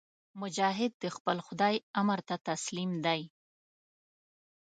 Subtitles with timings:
[0.41, 3.21] مجاهد د خپل خدای امر ته تسلیم دی.